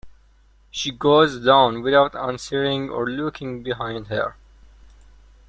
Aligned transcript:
She 0.71 0.89
goes 0.89 1.45
down 1.45 1.83
without 1.83 2.15
answering 2.15 2.89
or 2.89 3.07
looking 3.07 3.61
behind 3.61 4.07
her. 4.07 4.35